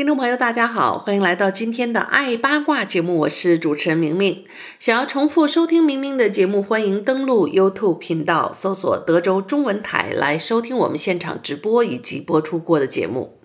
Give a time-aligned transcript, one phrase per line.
[0.00, 4.46] 听众朋友，大家好，欢迎来到今天的爱八卦节目，我是主持人明明。
[4.78, 13.38] 想要重复收听明明的节目，欢迎登录 YouTube 频道，搜索德州中文台来收听我们现场直播以及播出过的节目。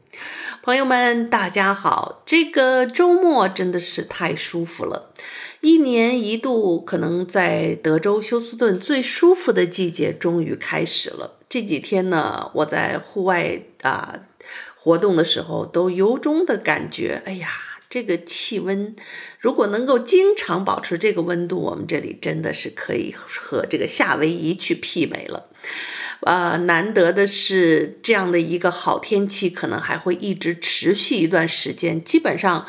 [0.63, 5.11] 朋友们，大家好，这个周末真的是太舒服了，
[5.59, 11.33] 一年一度可能在德州休斯顿最舒服的季节终于开始了。
[11.49, 14.19] 这几天呢，我在户外啊。
[14.85, 17.49] 活动的时候都由衷的感觉，哎呀，
[17.89, 18.95] 这个气温
[19.39, 25.49] 如果能够经常保持这个温度，我们这里真的是可以和这个夏威夷去媲美了。
[26.19, 32.67] 呃，难得的是这样的一个好天气，可能还会一直持续一段时间，基本上。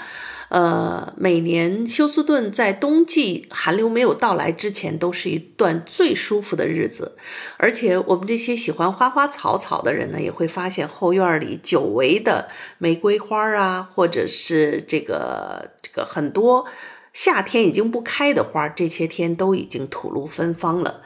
[0.49, 7.17] 呃，每年休斯顿在冬季寒流没有到来之前，都是一段最舒服的日子。
[7.57, 16.67] 而且我们这些喜欢花花草草的人呢，也会发现后院里久违的玫瑰花啊，或者是这个这个很多
[17.13, 21.03] 夏天已经不开的花，这些天都已经吐露芬芳了。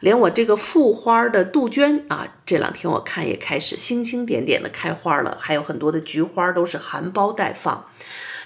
[0.00, 7.86] 连我这个复花的杜鹃啊，这两天我看也开始星星点点的开花了，还有很多的菊花都是含苞待放。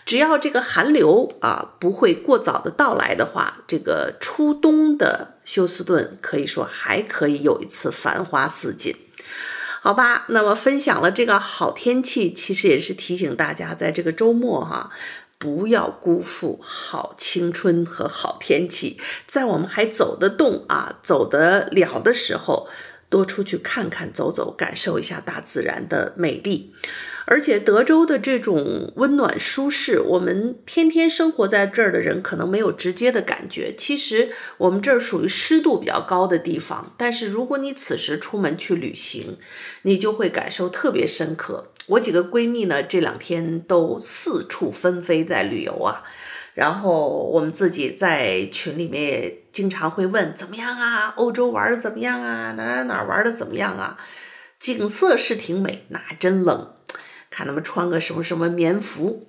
[0.09, 8.97] 只要这个寒流啊不会过早的到来的话，这个初冬的休斯顿可以说还可以有一次繁花似锦，
[9.83, 10.25] 好吧？
[10.29, 14.91] 那么分享了这个好天气，其实也是提醒大家，在这个周末哈、
[15.37, 22.67] 不要辜负好青春和好天气，在我们还走得动啊、走得了的时候，
[23.11, 26.73] 多出去看看、走走，感受一下大自然的美丽。
[27.31, 33.75] 而且德州的这种温暖舒适，我们天天生活在这儿的人可能没有直接的感觉。
[33.77, 39.37] 其实我们这儿属于湿度比较高的地方，但是如果你此时出门去旅行，
[39.83, 41.71] 你就会感受特别深刻。
[41.89, 46.05] 我几个闺蜜呢，这两天都四处纷飞在旅游啊，
[46.55, 51.13] 然后我们自己在群里面也经常会问怎么样啊？
[51.17, 52.53] 欧洲玩的怎么样啊？
[52.53, 53.99] 哪哪哪玩的怎么样啊？
[54.59, 56.73] 景色是挺美，那真冷。
[57.39, 59.29] 看他们穿个什么什么棉服，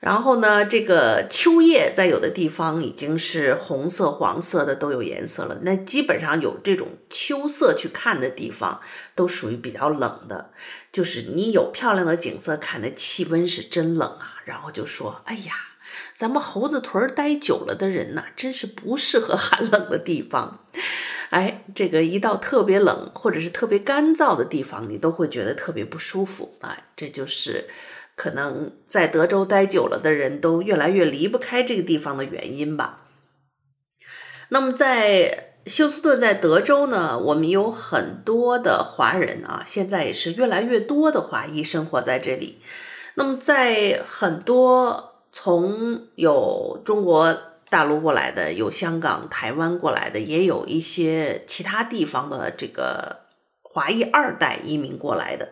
[0.00, 5.58] 然后呢，这个秋叶在有的地方已经是红色、黄色的都有颜色了。
[5.60, 8.80] 那基本上有这种秋色去看的地方，
[9.14, 10.50] 都属于比较冷的。
[10.90, 14.40] 就是你有漂亮的景色看，那气温是真冷啊。
[14.46, 15.52] 然后就说：“哎呀，
[16.16, 20.64] 咱们猴子屯待久了的人呐，真是不适合寒冷的地方。”
[21.32, 26.58] 哎，这个一到特别冷或者是特别干燥的地方，你都会觉得特别不舒服。
[26.60, 27.70] 哎，这就是
[28.14, 33.04] 可能在德州待久了的人都越来越离不开这个地方的原因吧。
[34.50, 42.60] 那么在休斯顿，在德州呢，我们有很多的华人啊，现在也是越来越多的华裔生活在这里。
[43.14, 47.51] 那么在很多从有中国。
[47.72, 53.20] 大陆过来的，有香港、台湾过来的，也有一些其他地方的这个
[53.62, 55.48] 华裔二代移民过来的。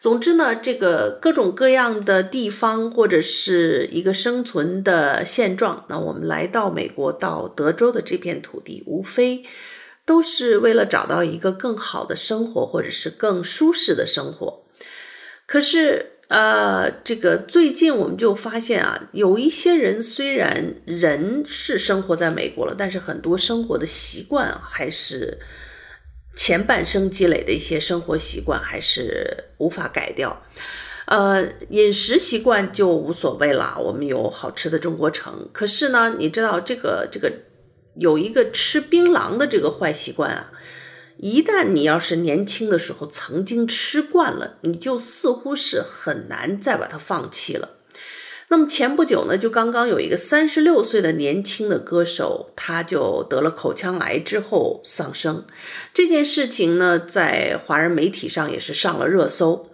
[0.00, 9.44] 总之呢，这个各种各样的地方或者是一个生存的现状，那我们来到美国，到德州的这片土地，无非
[10.04, 14.64] 都是为了找到一个更好的生活，或者是更舒适的生活。
[15.46, 16.10] 可是。
[16.28, 25.38] 呃，这个最近我们就发现啊，有一些人虽然人是生活在美国了，但是很多生活的习惯还是
[26.34, 30.42] 前半生积累的一些生活习惯还是无法改掉。
[31.06, 35.50] 呃，饮食习惯就无所谓啦，我们有好吃的中国城。
[35.52, 37.30] 可是呢，你知道这个这个
[37.96, 40.50] 有一个吃槟榔的这个坏习惯啊。
[41.16, 47.70] 一旦你要是年轻的时候曾经吃惯了，你就似乎是很难再把它放弃了。
[48.48, 55.44] 那么前不久呢，就刚刚有一个三十六岁的年轻的歌手，他就得了口腔癌之后丧生。
[55.94, 59.70] 这件事情呢，在华人媒体上也是上了热搜。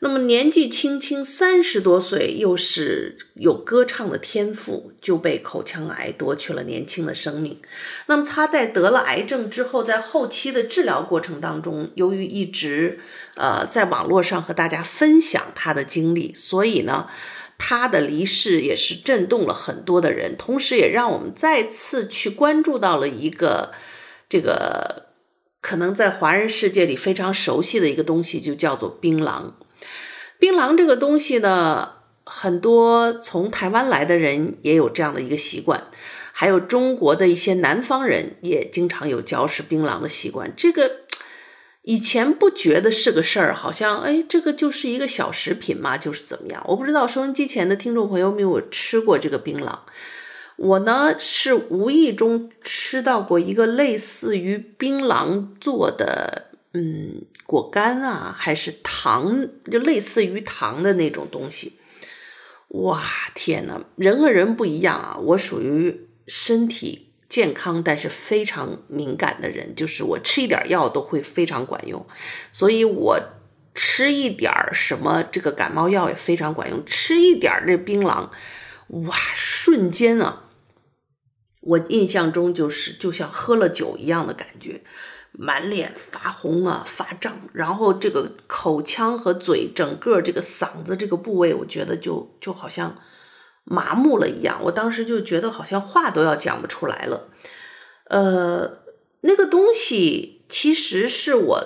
[0.00, 7.58] 那么年纪轻轻三十多岁，又是有歌唱的天赋，就被口腔癌夺去了年轻的生命。
[8.06, 13.00] 那么他在得了癌症之后，在后期的治疗过程当中，由于一直
[13.36, 17.08] 呃在网络上和大家分享他的经历，所以呢，
[17.56, 23.72] 他的离世也是震动了很多的人，同时也让我们再次去关注到了一个
[24.28, 25.06] 这个
[25.62, 29.52] 可能在华人世界里非常熟悉的一个东西，就叫做槟榔。
[30.38, 31.90] 槟榔这个东西呢，
[32.24, 35.84] 很多从台湾来的人也有这样的一个习惯，
[36.32, 40.52] 还有中国的一些南方人也经常有嚼食槟榔的习惯。
[40.56, 41.02] 这个。
[41.88, 46.60] 以前不觉得是个事儿，好像哎，这个就是一个小食品嘛，就是怎么样？
[46.66, 49.78] 我不知道收音机前的听众朋友没有吃过这个槟榔。
[50.56, 61.78] 我呢是无意中吃到过一个类似于槟榔做的，嗯，果干啊，还是糖，就类似于糖的那种东西。
[62.68, 63.02] 哇，
[63.34, 67.04] 天呐，人和人不一样啊，我属于身体。
[67.28, 72.06] 健康但是非常敏感的人，就是我吃一点药都会非常管用，
[72.52, 73.20] 所以我
[73.74, 78.30] 吃一点什么这个感冒药也非常管用，吃一点这槟榔，
[79.08, 80.44] 哇，瞬间啊，
[81.62, 84.84] 我印象中就是就像喝了酒一样的感觉，
[85.38, 92.96] 满脸发红啊，发胀，然后这个口腔和嘴整个这个嗓子这个部位，我觉得就就好像。
[93.68, 97.26] 麻木了一样，我当时就觉得好像话都要讲不出来了。
[98.04, 98.78] 呃，
[99.22, 101.60] 那个东西其实是我，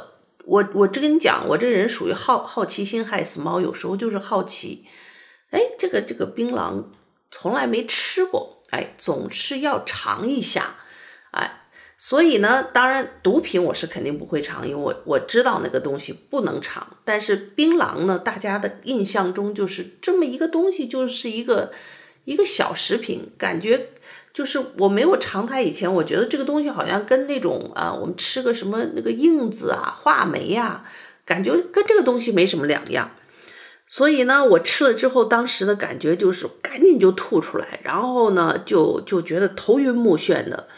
[0.46, 4.87] 我，我这跟你讲，我这人属于好好奇心害死猫，有时候就是好奇。
[5.50, 6.84] 哎，这个这个槟榔
[7.31, 10.76] 从来没吃过，哎，总是要尝一下，
[12.02, 16.97] 所以呢，当然毒品我是肯定不会尝，因为我我知道那个东西不能尝。
[17.05, 21.70] 但是槟榔呢，大家的印象中就是这么一个东西，就是一个。
[22.26, 23.88] 一个小食品，感觉
[24.32, 30.85] 就是我没有尝它以前，我觉得这个东西好像跟那种啊，我们吃个什么那个硬子啊、话梅呀，
[31.25, 33.11] 感觉跟这个东西没什么两样。
[33.88, 40.69] 所以呢，我吃了之后，当时的感觉就是赶紧就吐出来，然后呢，就就觉得头晕目眩的，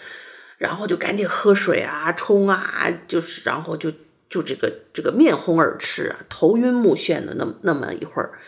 [0.62, 3.90] 然后就赶紧喝水啊、冲啊，就是然后就
[4.30, 8.38] 就这个这个面红耳赤啊、头晕目眩的那么那么一会儿。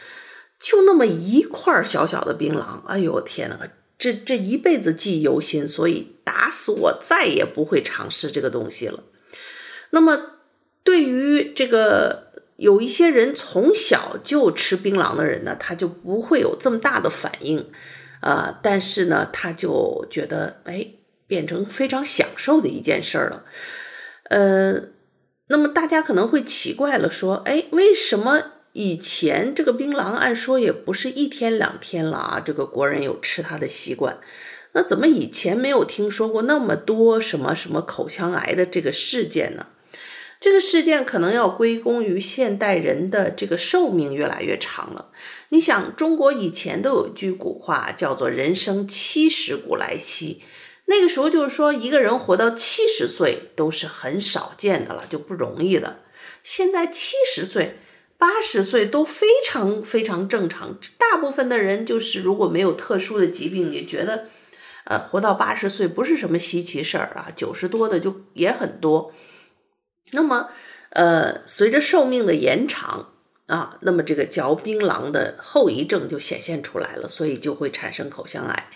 [0.61, 3.59] 就那么一块小小的槟榔，哎呦天哪，
[3.99, 9.03] 这这一辈子记忆犹新，所以打死我再也不会尝试这个东西了。
[9.91, 10.23] 那么，
[10.83, 17.67] 对于这个有一些人从小就吃槟榔的人呢，他就不会有这么大的反应，
[18.23, 20.87] 呃，但是呢，他就觉得哎，
[21.35, 23.45] 变成非常享受的一件事儿了。
[24.31, 24.83] 呃，
[25.49, 28.53] 那么大家可能会奇怪了，说，哎，为什么？
[28.77, 34.19] 以前这个槟榔按说也不是一天两天了啊，这个国人有吃它的习惯，
[34.73, 39.67] 那怎么以前没有听说过那么多什么什么口腔癌的这个事件呢？
[40.41, 45.11] 这个事件可能要归功于现代人的这个寿命越来越长了。
[45.51, 50.43] 你想，中国以前都有一句古话叫做“人生七十古来稀”，
[50.87, 56.01] 那个时候就是说一个人活到七十岁都是很少见的了，就不容易的。
[56.43, 57.79] 现在七十岁。
[58.17, 64.29] 八十岁都非常非常正常，大部分的人就是如果没有特殊的疾病，也觉得，
[64.85, 67.29] 呃，活到八十岁不是什么稀奇事儿啊。
[67.37, 69.13] 九十多的就也很多。
[70.13, 70.49] 那么，
[70.91, 73.13] 呃，随着寿命的延长
[73.47, 78.71] 啊，那么这个嚼槟榔的后遗症就显现出来了，所以就会产生口腔癌。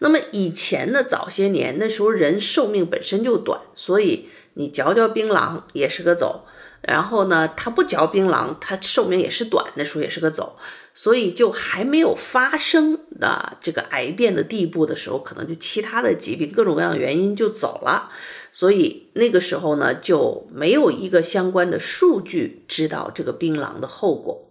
[0.00, 6.44] 那么以前的早些年，那时候人寿命本身就短，所以你嚼嚼槟榔也是个走。
[6.82, 10.56] 然后呢，他不嚼槟榔，他寿命也是短，那时候也是个走，
[10.94, 18.10] 所以就还没有发生的这个癌变的地步的时候，可能就其他的疾病各种各样的原因就走了，
[18.50, 24.49] 所以那个时候呢，就没有一个相关的数据知道这个槟榔的后果。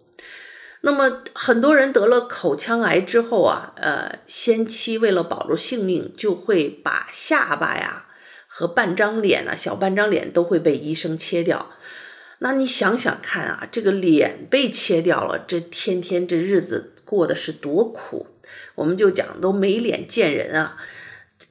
[0.81, 8.05] 那么很多人得了口腔癌之后啊，呃，先期为了保住性命，就会把下巴呀
[8.47, 11.71] 和半张脸啊，小半张脸都会被医生切掉。
[12.39, 18.27] 那你想想看啊，这个脸被切掉了，这天天这日子过得是多苦。
[18.75, 20.77] 我们就讲都没脸见人啊，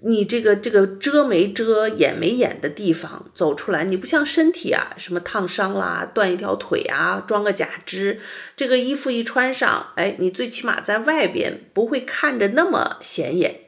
[0.02, 8.20] 你这个这个遮没遮掩没掩的地方走出来，你不像身体啊，什么烫伤啦，断一条腿啊，装个假肢，
[8.56, 13.62] 这个衣服一穿上，哎，你最起码在外边不会看着那么显眼。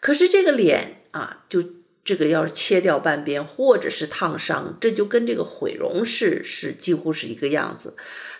[0.00, 1.64] 可是这个脸啊，就。
[2.02, 7.94] 这个要是切掉半边，或者是烫伤，这就跟这个毁容是是几乎是一个样子。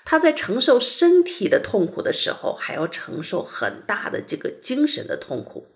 [0.05, 5.67] 他在承受身体的痛苦的时候，还要承受很大的这个精神的痛苦。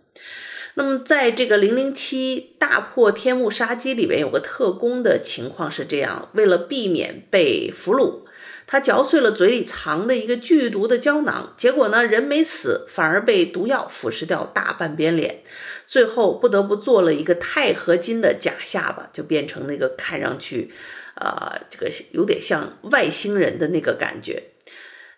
[0.76, 8.22] 那么，在这个《零零七大破天幕杀机》里面，有个特工的情况是这样：为了避免被俘虏，
[8.66, 15.44] 他嚼碎了嘴里藏的一个剧毒的胶囊，结果呢，人没死，反而被毒药腐蚀掉大半边脸，
[15.86, 20.72] 最后不得不做了一个钛合金的假下巴，就变成那个看上去，
[21.14, 24.42] 呃，这个有点像外星人的那个感觉。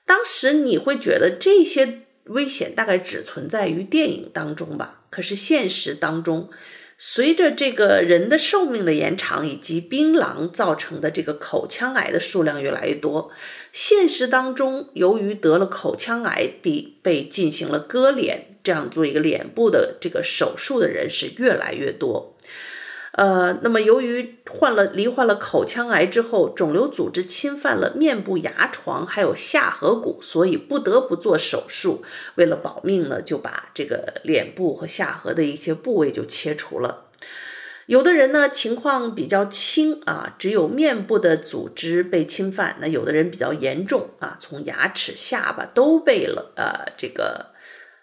[0.05, 5.05] 当时你会觉得这些危险大概只存在于电影当中吧？
[5.17, 6.51] 可是现实当中，
[6.99, 13.31] 随着这个人的寿命的延长，以及槟榔造成的这个口腔癌的数量越来越多，
[13.73, 22.36] 现实当中由于得了口腔癌，被被进行了割脸，这样做一个脸部的这个手术的人是越来越多。
[23.17, 32.05] 呃，那么由于患了罹患了口腔癌之后，肿瘤组织侵犯了面部牙床，还有下颌骨，所以不得不做手术。
[32.35, 37.07] 为了保命呢，就把这个脸部和下颌的一些部位就切除了。
[37.87, 47.47] 有的人呢情况比较轻啊，只有面部的组织被侵犯；那有的人比较严重啊，从牙齿、下巴都被了呃这个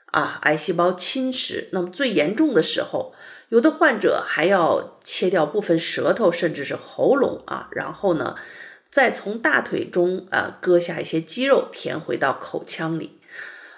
[0.06, 1.66] 啊癌细胞侵蚀。
[1.72, 3.14] 那么最严重的时候，
[3.54, 8.36] 有的患者还要切掉部分舌头，甚至是喉咙啊，然后呢，
[8.90, 13.20] 再从大腿中啊割下一些肌肉填回到口腔里。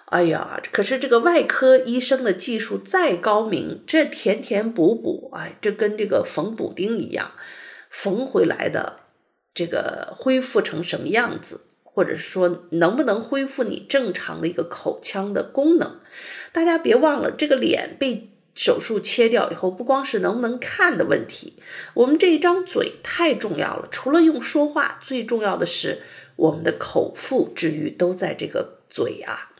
[0.05, 7.31] 哎呀，可是这个外科医生的技术再高明，这填填补补，哎，这跟这个缝补丁一样，
[7.89, 8.99] 缝回来的
[9.53, 15.99] 这个恢复成什么样子，或者是说能不能恢复你正常的一个口腔的功能？
[16.53, 18.31] 大家别忘了，这个脸被。
[18.55, 21.61] 手术切掉以后，不光是能不能看的问题，
[21.93, 23.87] 我们这一张嘴太重要了。
[23.91, 26.01] 除了用说话，最重要的是
[26.37, 29.51] 我们的口腹之欲都在这个嘴啊。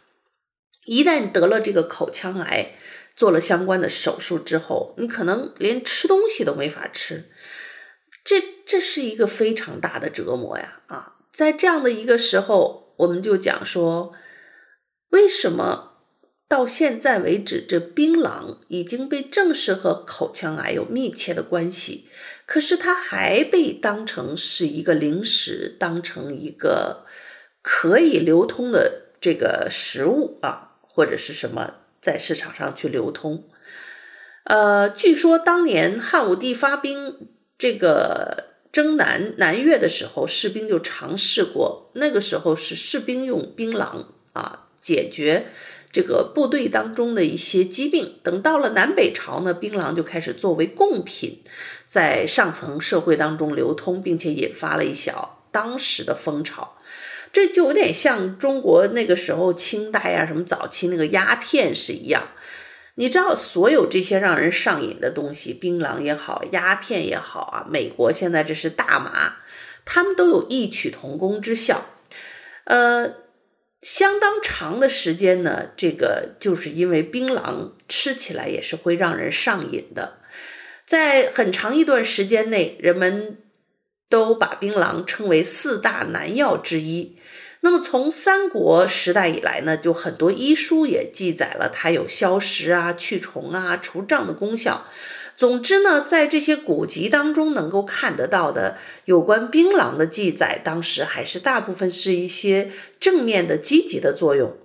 [0.85, 2.75] 一旦得了这个口腔癌，
[3.15, 7.29] 做了相关的手术之后，你可能连吃东西都没法吃，
[8.23, 10.81] 这这是一个非常大的折磨呀！
[10.87, 14.13] 啊，在这样的一个时候，我们就讲说，
[15.09, 15.94] 为什么？
[16.47, 22.07] 到现在为止，这槟榔已经被证实和口腔癌有密切的关系，
[22.45, 27.03] 可是它还被当成是一个零食，当成一个
[27.63, 33.49] 可以流通的这个食物啊，或者是什么在市场上去流通。
[34.43, 45.47] 呃，据说当年汉武帝发兵这个征南南越的时候，士兵就尝试过，那个时候是士兵用槟榔啊解决。
[45.95, 51.41] 这个部队当中的一些疾病，等到了南北朝呢，槟榔就开始作为贡品，
[51.87, 56.75] 在上层社会当中流通，并且引发了一小当时的风潮。
[57.31, 62.23] 这就有点像中国那个时候清代啊，什么早期那个鸦片是一样。
[62.95, 69.37] 你知道，所有这些让人上瘾的东西，槟榔也好，鸦片也好啊，美国现在这是大麻，
[69.85, 71.85] 他们都有异曲同工之效。
[72.65, 73.23] 呃。
[73.85, 80.17] 相当长的时间呢，这个就是因为槟榔吃起来也是会让人上瘾的，
[80.87, 83.37] 在很长一段时间内，人们
[84.09, 87.19] 都把槟榔称为四大难药之一。
[87.61, 94.87] 那么从三国时代以来呢，就很多医书也记载了它有消食啊、去虫啊、除胀的功效。
[95.37, 104.55] 总之呢，在这些古籍当中能够看得到的有关槟榔的记载，当时还是大部分是一些正面的、积极的作用。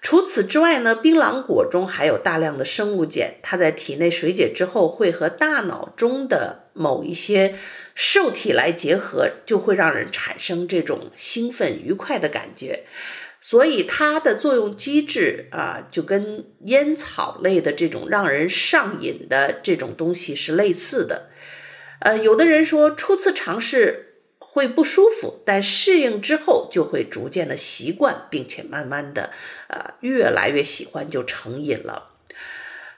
[0.00, 7.54] 除此之外呢，槟榔果中还有大量的生物碱，它在体内水解之后，会和大脑中的某一些
[7.94, 12.84] 受体来结合，就会让人产生这种兴奋、愉快的感觉。
[13.46, 21.28] 所以它的作用机制啊，就跟烟草类的这种让人上瘾的这种东西是类似的。
[22.00, 29.28] 呃，有的人说初次尝试会不舒服，但适应之后就会逐渐的习惯，并且慢慢的
[29.68, 32.13] 呃越来越喜欢，就成瘾了。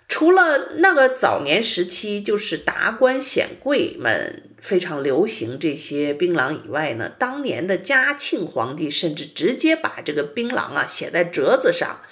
[0.09, 12.03] 除了那个早年时期，就是达官显贵们非常流行这些槟榔以外呢，当年的嘉庆皇帝甚至直接把这个槟榔啊写在折子上，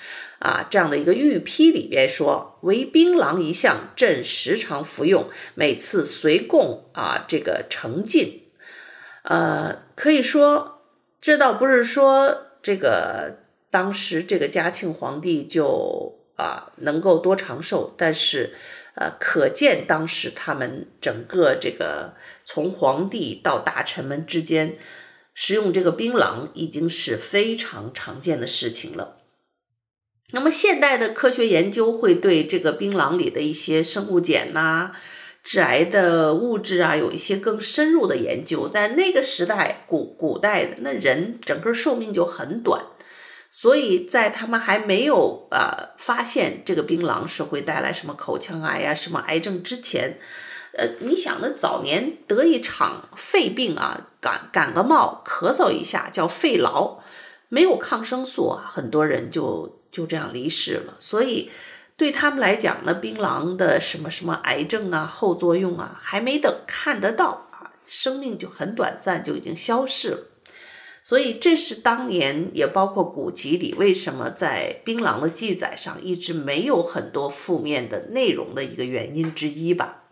[0.40, 8.42] 啊这样的一个御批里边说：“唯槟榔一项，朕时常服用，每次随贡啊这个成进。”
[9.22, 10.82] 呃，可以说
[11.20, 13.38] 这倒不是说这个
[13.70, 16.18] 当时这个嘉庆皇帝就。
[16.36, 18.54] 啊，能够多长寿，但是，
[18.94, 22.14] 呃，可见当时他们整个这个
[22.44, 24.76] 从皇帝到大臣们之间
[25.34, 29.18] 食用这个槟榔已经是非常常见的事情了。
[30.32, 34.96] 那么，现代的科学研究会对这个槟榔里的一些生物碱呐、
[35.44, 38.68] 致癌的物质啊有一些更深入的研究。
[38.72, 42.84] 但那个时代古古代的那人整个寿命就很短，
[43.56, 50.18] 所以在他们还没有呃发现这个槟榔是会带来什么口腔癌啊、什么癌症之前。
[50.72, 56.98] 呃，你想，呢早年得一场肺病啊，感感个冒，咳嗽一下叫肺痨，
[57.48, 60.96] 没有抗生素啊，很多人就就这样离世了。
[60.98, 61.48] 所以
[61.96, 70.18] 对他们来讲呢，槟榔的什么什么癌症啊、后作用啊，还没等看得到啊，生命就很短暂，就已经消逝了。
[71.06, 80.04] 所以这是当年也包括古籍里为什么在槟榔的记载上一直没有很多负面的内容的一个原因之一吧。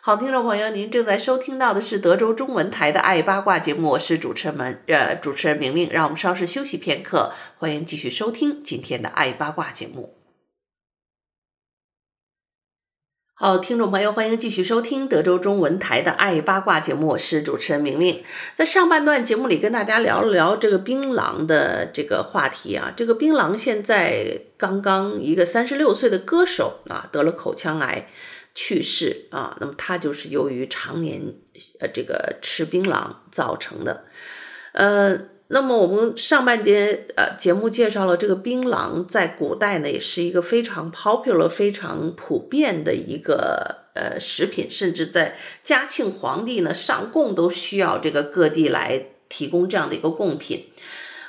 [0.00, 5.90] 好，听众朋友，您正在收听到的是德州中文台的《爱八卦》节目，我是主持人们，呃，主持人明明。
[5.90, 10.15] 让我们稍事休息片刻，欢迎继续收听今天的《爱八卦》节目。
[13.38, 18.24] 好，听众朋友，欢迎继续收听德州中文台的《爱八卦》节目，我是主持人明明。
[18.56, 22.94] 在上半段节目里，跟大家聊了聊这个槟榔的这个话题啊。
[22.96, 28.08] 这个槟榔现在刚刚一个三十六岁的歌手啊，得了口腔癌。
[28.54, 31.20] 去世啊，那么他就是由于常年
[31.78, 34.04] 呃这个吃槟榔造成的，
[34.72, 35.14] 呃，
[35.48, 50.66] 那么我们上半节呃节目介绍了这个槟榔在古代呢也是一个非常 popular、非常普遍的一个呃食品，甚至在嘉庆皇帝呢上贡都需要这个各地来提供这样的一个贡品。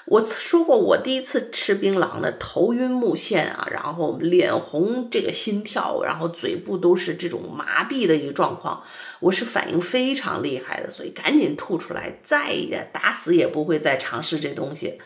[0.10, 8.82] 我说过，我第一次吃槟榔的头晕目眩啊，然后脸红，这个心跳，然后嘴部都是这种麻痹的一个状况，
[9.20, 14.98] 我是反应非常厉害的，所以赶紧吐出来，再也打死也不会再尝试这东西。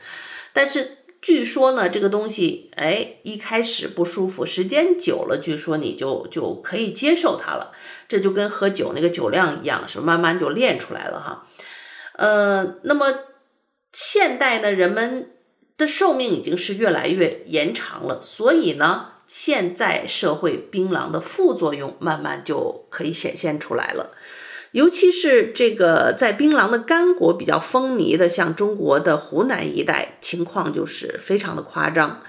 [0.54, 7.72] 但是据说呢，这个东西，哎，一开始不舒服，时间久了，据说你就就可以接受它了。
[8.08, 11.48] 这就跟喝酒那个酒量一样，是慢慢就练出来了哈。
[12.18, 13.08] 呃，那么。
[14.32, 15.30] 现代呢，人们
[15.78, 24.12] 的寿命已经是越来越延长了，所以呢，现在社会槟榔的副作用慢慢就可以显现出来了。
[24.72, 32.24] 尤其是这个在槟榔的干果比较风靡的，像中国的湖南一带，情况就是非常的夸张。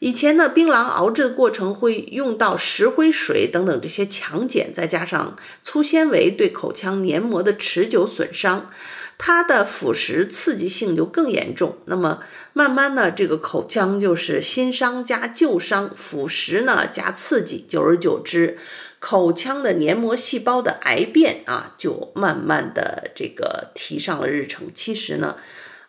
[0.00, 8.70] 以前呢，槟榔熬制的过程会用到石灰水等等这些强碱，再加上粗纤维对口腔黏膜的持久损伤。
[9.18, 18.58] 它的腐蚀刺激性就更严重，那么慢慢呢，这个口腔就是新伤加旧伤，腐蚀呢加刺激，久而久之，
[18.98, 24.70] 口腔的黏膜细胞的癌变啊，就慢慢的这个提上了日程。
[24.74, 25.36] 其实呢，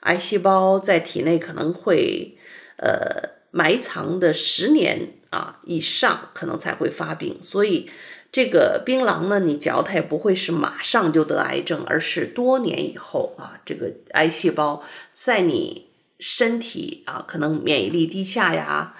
[0.01, 2.37] 癌细胞在体内可能会
[2.77, 7.89] 呃埋藏的十年啊以上，可能才会发病，所以。
[8.29, 15.87] 这个槟榔呢，你嚼它也不会是马上就得癌症，而是多年以后啊，这个癌细胞在你
[16.19, 18.95] 身体啊，可能免疫力低下呀，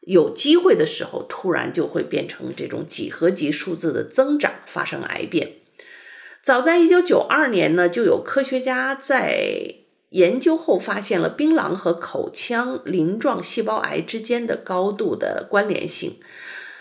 [0.00, 5.52] 有机会的时候，突然就会变成这种几何级数字的增长，发生癌变。
[6.42, 9.76] 早在一九九二年呢，就有科学家在
[10.12, 16.18] 研究后发现了槟榔和口腔鳞状细胞癌之间的高度的关联性。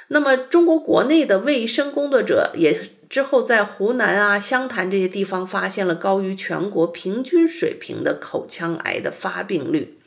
[0.08, 9.98] 那么，中国国内的卫生工作者也之后在湖南啊、湘潭这些地方发现了高于全国平均水平的口腔癌的发病率。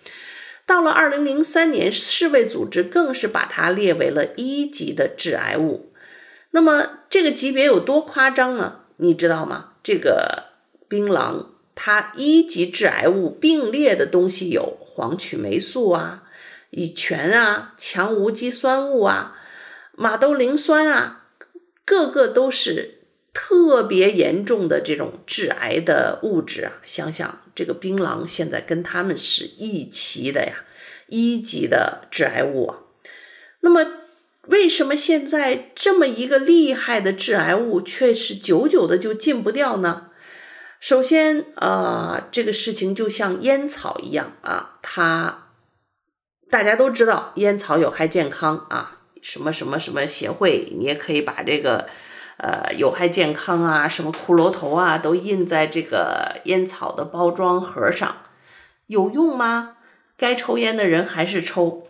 [0.67, 5.93] 到了二零零三年，世卫组织更是把它列为了一级的致癌物。
[6.51, 8.81] 那么，这个级别有多夸张呢？
[8.99, 9.71] 你知道吗？
[9.83, 10.45] 这个
[10.89, 11.47] 槟榔，
[11.87, 16.23] 它一级致癌物并列的东西有黄曲霉素啊、
[16.71, 19.37] 乙醛啊、强无机酸物啊。
[19.93, 21.27] 马兜铃酸啊，
[21.85, 23.01] 个个都是
[23.35, 26.73] 特别严重的这种致癌的物质啊！
[26.85, 30.65] 想想这个槟榔现在跟他们是一齐的呀，
[31.09, 32.79] 一级的致癌物啊。
[33.61, 33.87] 那么，
[34.47, 40.09] 为什么现在这么一个厉害的致癌物，却是久久的就禁不掉呢？
[40.85, 45.49] 首先、呃，这个事情就像烟草一样啊，它
[46.51, 49.01] 大家都知道烟草有害健康啊。
[49.23, 51.89] 什么什么什么协会，你也可以把这个，
[52.37, 58.19] 呃，有害健康啊，什么骷髅头啊，都印在这个烟草的包装盒上，
[58.87, 59.79] 有用吗？
[60.19, 61.89] 该抽烟的人还是抽。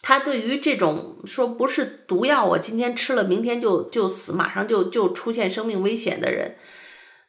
[0.00, 6.56] 他对于这种说不是毒药，我今天吃了，明天就就死，马上就就出现生命危险的人，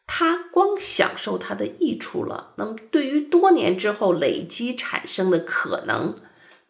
[0.08, 2.54] 他光享受它的益处了。
[2.58, 6.16] 那么，对于多年之后累积产生的可能。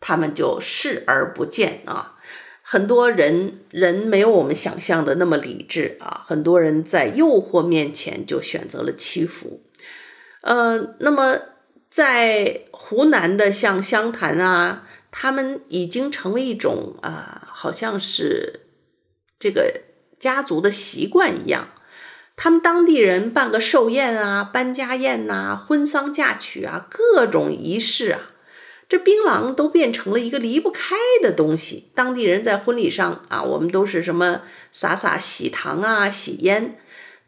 [0.02, 2.20] 他们就视而不见啊！
[2.62, 9.64] 很多人人没有我们想象的那么理智啊，很多人在诱惑面前就选择了欺负。
[10.42, 11.40] 呃，那么
[11.90, 18.60] 在湖南的像湘潭啊，他们已经成为一种啊、好像是
[19.40, 19.82] 这个
[20.20, 21.70] 家族的习惯一样。
[22.36, 28.20] 他们当地人办个寿宴啊、搬家宴呐、婚丧嫁娶啊，各种仪式啊。
[28.88, 31.90] 这槟榔都变成了一个离不开的东西。
[31.96, 36.78] 当地人在婚礼上啊，我们都是什么洒洒喜糖啊、喜烟。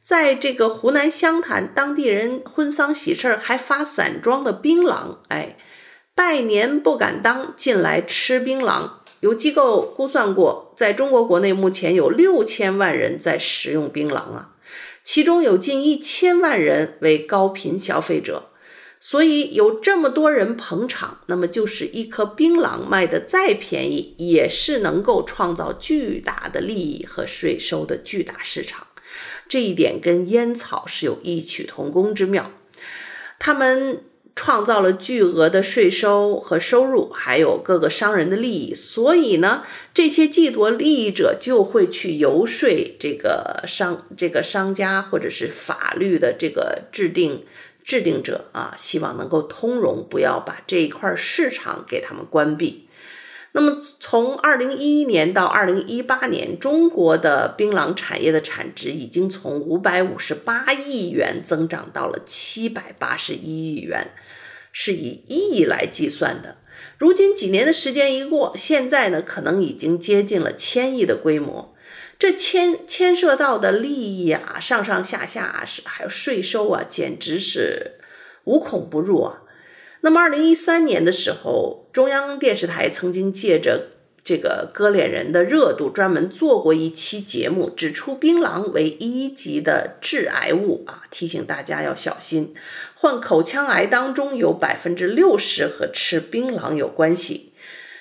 [0.03, 5.17] 在这个湖南湘潭，当地人婚丧喜事还发散装的槟榔。
[5.29, 5.57] 哎，
[6.13, 8.89] 拜年不敢当，进来吃槟榔。
[9.21, 14.51] 有机构估算过，在中国国内目前有六千万人在食用槟榔啊，
[15.07, 18.49] 其中有近一千万人为高频消费者。
[18.99, 28.85] 所以有这么多人捧场，那么就是一颗槟榔卖得再便宜，也是能够创造巨大的利益和税收的巨大市场。
[29.47, 32.51] 这一点跟烟草是有异曲同工之妙。
[33.39, 34.03] 他们
[34.37, 38.73] 创造了巨额的税收和收入，还有各个商人的利益。
[38.73, 47.43] 所以呢，这些既得利益者就会去游说这个商、这个商家或者是法律的这个制定。
[47.83, 52.89] 制定者啊，希望能够通融，不要把这一块市场给他们关闭。
[53.53, 64.11] 那么，从二零一一年到二零一八年，中国的槟榔产业的产值已经从五百五十八亿元增长到了七百八十一亿元，
[64.79, 66.57] 是以亿来计算的。
[66.99, 71.73] 如今几年的时间一过，现在呢，可能已经接近了千亿的规模。
[72.19, 77.93] 这牵牵涉到的利益啊，上上下下啊，是还有税收啊，简直是
[78.43, 79.41] 无孔不入啊。
[80.01, 83.87] 那么，二零一三年的时候，中央电视台曾经借着
[84.23, 92.53] 这个割脸人的热度，专门做过一期节目，指出槟榔为一级的致癌物啊，提醒大家要小心，
[92.99, 97.53] 患口腔癌当中有百分之六十和吃槟榔有关系。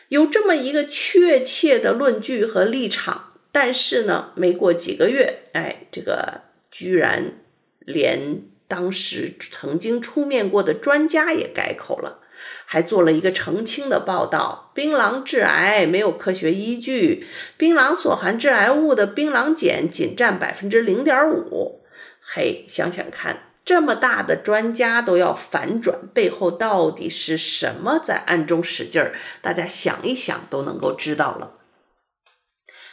[0.09, 3.33] 有这么一个确切的论据和立场。
[3.53, 7.39] 但是呢，没过几个月，哎，这个居然
[7.79, 12.19] 连当时曾经出面过的专家也改口了，
[12.67, 21.81] 还做了一个澄清的报道：槟榔致癌没有科学依据，槟榔所含致癌物的槟榔碱仅占百分之零点五。
[22.21, 29.13] 嘿，想想看，这么大的专家都要反转，背后到底是什么在暗中使劲儿？
[29.43, 31.55] 大家想一想都能够知道了。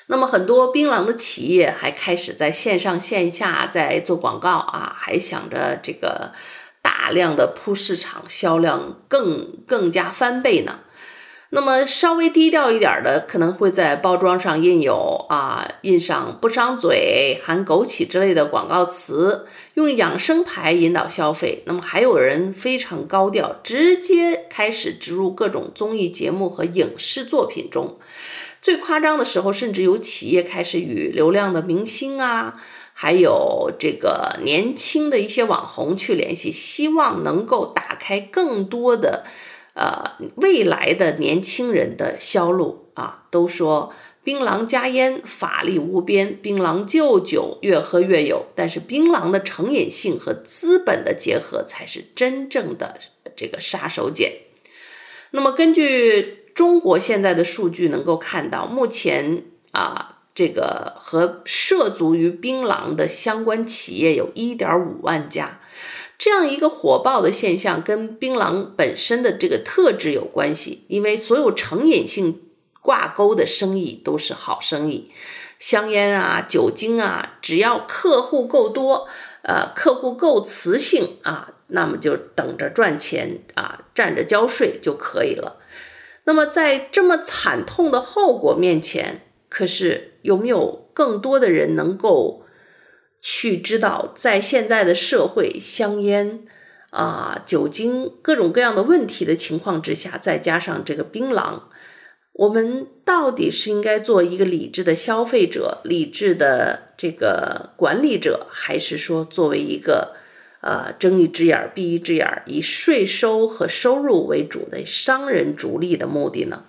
[0.07, 6.33] 那么很多槟榔的企业还开始在线上线下在做广告啊，还想着这个
[6.81, 10.79] 大量的铺市场，销量更更加翻倍呢。
[11.55, 21.61] 那么稍微低调一点的，可能会在包装上印有啊，印上不伤嘴、含枸杞之类的广告词，用养生牌引导消费。
[21.67, 27.99] 那么还有人非常高调，直接开始植入各种综艺节目和影视作品中。
[28.59, 32.59] 最夸张的时候，甚至有企业开始与流量的明星啊，
[32.93, 39.25] 还有这个年轻的一些网红去联系，希望能够打开更多的
[39.73, 43.25] 呃未来的年轻人的销路啊。
[43.29, 52.99] 都说槟榔加烟法力无边，槟榔就酒越喝越有，但是槟榔的成瘾性和资本的结合才是真正的
[53.35, 54.31] 这个杀手锏。
[55.31, 56.39] 那么根据。
[56.53, 65.59] 中国现在的数据能够看到，目前啊，这个和涉足于槟榔的相关企业有一点五万家，
[66.17, 72.41] 这样一个火爆的现象跟槟榔本身的这个特质有关系，因为所有成瘾性
[72.81, 75.11] 挂钩的生意都是好生意，
[75.59, 79.07] 香烟啊、酒精啊，只要客户够多，
[79.41, 85.57] 呃，客户够磁性啊，那么就等着赚钱啊，站着交税就可以了。
[86.25, 92.42] 那么，在这么惨痛的后果面前，可是有没有更多的人能够
[93.25, 96.41] 去知道，在现在的社会，香烟
[96.89, 101.61] 啊、酒精各种各样的问题的情况之下，再加上这个槟榔，
[102.33, 110.17] 我们到底是应该做一个理智的消费者、理智的这个管理者，还是说作为一个？
[110.65, 116.63] 呃，睁一只眼闭一只眼，以税收和收入为主的商人逐利的目的呢？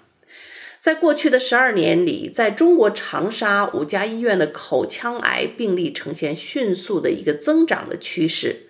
[0.84, 8.66] 在过去的十二年里，在中国长沙五家医院的口腔癌病例呈现迅速的一个增长的趋势，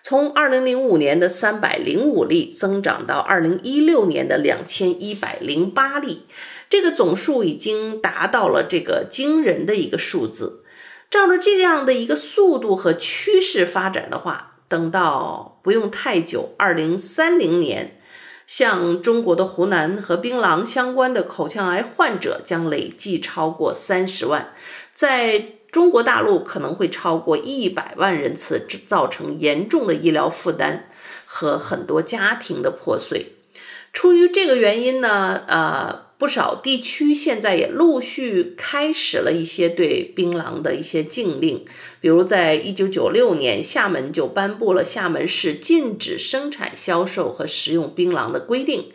[0.00, 6.20] 从二零零五年的三百零五例增长到二零一六年的两千一百零八例，
[6.70, 10.62] 这个总数已经达到了这个惊人的一个数字。
[11.10, 17.95] 照着这样的一个速度和趋势发展的话，等到不用太久，二零三零年，
[18.46, 24.52] 像中国的湖南和槟榔相关的口腔癌患者将累计超过三十万，
[24.94, 30.88] 在中国大陆可能会超过一百万人次，造成严重的医疗负担
[31.26, 33.32] 和很多家庭的破碎。
[33.92, 36.05] 出于这个原因呢，呃。
[36.18, 41.66] 不少地区现在也陆续开始了一些对槟榔的一些禁令，
[42.00, 48.90] 比如在一九九六年，厦门就颁布了厦门市禁止生产、销售和食用槟榔的规定。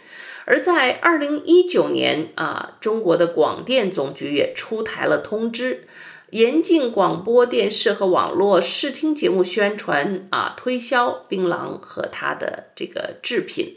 [0.45, 5.87] 而在二零一九年啊，中国的广电总局也出台了通知，
[6.31, 13.75] 严禁广播电视和网络视听节目宣传啊、推销槟榔和它的这个制品。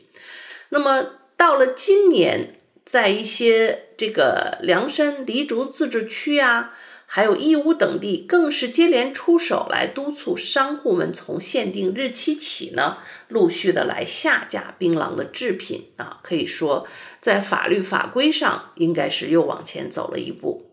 [0.70, 1.04] 那么
[1.36, 2.60] 到了今年。
[2.84, 6.74] 在一些这个凉山黎族自治区啊，
[7.06, 16.20] 还有义乌等地，更是接连出手来督促商户们从限定日期起呢，陆续的来下架槟榔的制品啊。
[16.22, 16.86] 可以说，
[17.20, 20.70] 在法律法规上，应该是又往前走了一步。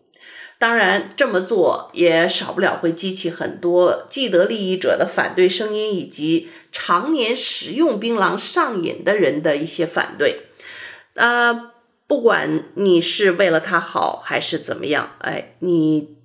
[0.58, 10.42] 当然，这么做也少不了会激起很多既得利益者的反对声音，以及常年食用槟榔上瘾的人的一些反对。
[11.14, 11.71] 呃。
[12.12, 16.18] 不管你是为了他好还是怎么样，哎，你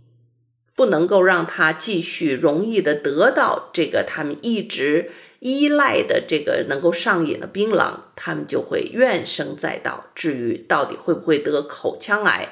[0.75, 10.07] 不能够让他继续容易的得到这个他们一直依赖的这个能够上瘾的槟榔，他们就会怨声载道。
[10.13, 12.49] 至于到底会不会得口腔癌，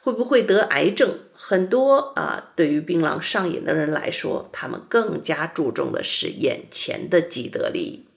[0.00, 8.07] 会不会得癌症，很多啊，对于槟榔上瘾的人来说，他们更加注重的是眼前的既得利益。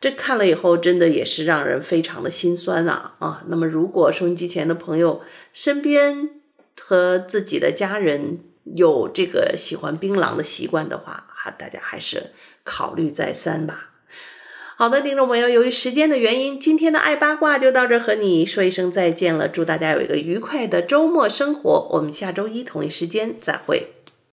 [0.00, 3.44] 这看了以后，真的也是让人非常的心酸啊啊！
[3.48, 5.20] 那么，如果收音机前的朋友
[5.52, 6.30] 身边
[6.80, 12.30] 和自己的家人有这个喜欢槟榔的习惯的话，哈，大家还是
[12.64, 13.90] 考虑再三吧。
[14.76, 19.46] 好的，听众朋友，由于时间的原因，今天的爱八卦就到这，和你说一声再见了。
[19.46, 23.88] 祝大家有一个愉快的周末生活，我们下周一同一时间再会。